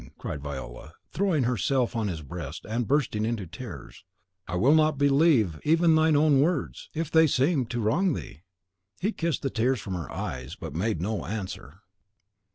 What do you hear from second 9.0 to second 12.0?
kissed the tears from her eyes, but made no answer.